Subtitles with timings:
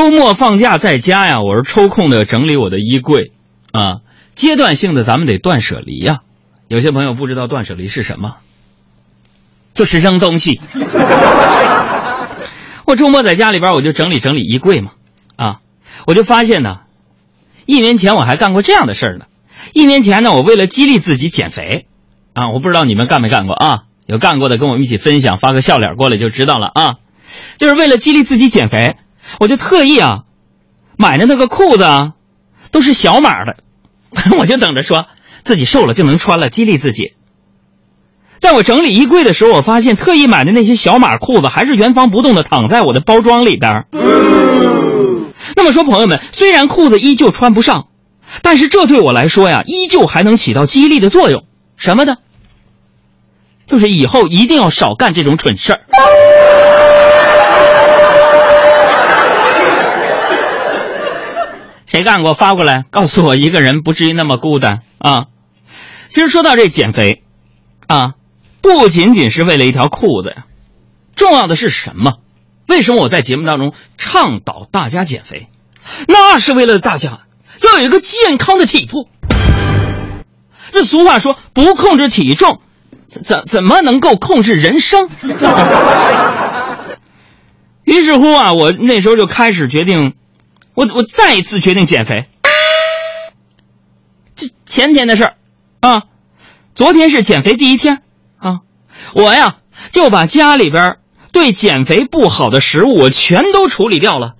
[0.00, 3.32] 周末放假在家呀，我是抽空的整理我的衣柜
[3.70, 3.96] 啊。
[4.34, 6.20] 阶段性的，咱们得断舍离呀。
[6.68, 8.36] 有些朋友不知道断舍离是什么，
[9.74, 10.58] 就是扔东西。
[12.86, 14.92] 我周末在家里边，我就整理整理衣柜嘛
[15.36, 15.60] 啊，
[16.06, 16.80] 我就发现呢，
[17.66, 19.26] 一年前我还干过这样的事儿呢。
[19.74, 21.84] 一年前呢，我为了激励自己减肥
[22.32, 23.80] 啊，我不知道你们干没干过啊？
[24.06, 26.94] 有干过的跟我们一起分享，发个笑脸过来就知道了啊。
[27.58, 28.96] 就是为了激励自己减肥，
[29.38, 30.24] 我就特意啊
[30.96, 32.12] 买的那个裤子啊
[32.70, 33.56] 都是小码的，
[34.38, 35.06] 我就等着说
[35.44, 37.14] 自己瘦了就能穿了，激励自己。
[38.38, 43.84] 在我整理衣柜的时候，我发现特意买的那些小码裤子还是原封不动的躺在我的包装里边。
[45.56, 47.88] 那么说，朋友们，虽然裤子依旧穿不上，
[48.42, 51.44] 但是这对我来说呀，依旧还能起到激励的作用。
[51.76, 52.18] 什么的？
[53.66, 55.80] 就是以后一定要少干这种蠢事儿。
[61.90, 65.24] 谁干过发过来告诉我，一个人不至于那么孤单啊！
[66.08, 67.24] 其实说到这减肥，
[67.88, 68.12] 啊，
[68.60, 70.44] 不仅仅是为了一条裤子呀，
[71.16, 72.18] 重要的是什么？
[72.68, 75.48] 为什么我在节目当中倡导大家减肥？
[76.06, 77.22] 那是为了大家
[77.60, 79.08] 要有一个健康的体魄。
[80.70, 82.60] 这俗话说，不控制体重。
[83.08, 85.08] 怎怎么能够控制人生？
[87.82, 90.14] 于是乎啊，我那时候就开始决定，
[90.74, 92.26] 我我再一次决定减肥。
[94.36, 95.34] 这前天的事儿
[95.80, 96.04] 啊，
[96.74, 98.02] 昨天是减肥第一天
[98.38, 98.60] 啊，
[99.12, 99.56] 我呀
[99.90, 100.96] 就把家里边
[101.32, 104.34] 对减肥不好的食物我全都处理掉了，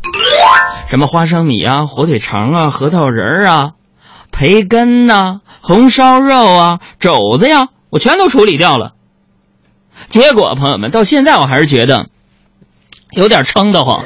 [0.89, 3.71] 什么花生米啊、火腿肠啊、核桃仁儿啊、
[4.31, 7.69] 培根呐、红烧肉啊、肘子呀。
[7.91, 8.93] 我全都处理掉了，
[10.07, 12.09] 结果朋友们到现在我还是觉得
[13.11, 14.05] 有点撑得慌。